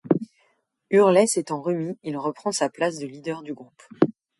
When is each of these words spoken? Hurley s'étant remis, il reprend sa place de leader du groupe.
Hurley 0.89 1.27
s'étant 1.27 1.61
remis, 1.61 1.95
il 2.03 2.17
reprend 2.17 2.51
sa 2.51 2.69
place 2.69 2.97
de 2.97 3.05
leader 3.05 3.43
du 3.43 3.53
groupe. 3.53 3.83